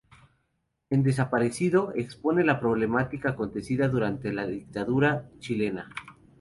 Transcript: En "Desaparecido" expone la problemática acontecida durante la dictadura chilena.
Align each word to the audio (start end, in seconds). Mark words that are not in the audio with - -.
En 0.89 1.03
"Desaparecido" 1.03 1.93
expone 1.95 2.43
la 2.43 2.59
problemática 2.59 3.29
acontecida 3.29 3.87
durante 3.87 4.33
la 4.33 4.47
dictadura 4.47 5.29
chilena. 5.37 5.89